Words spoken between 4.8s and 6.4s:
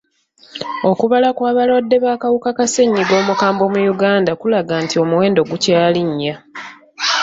nti omuwendo gukyalinnya.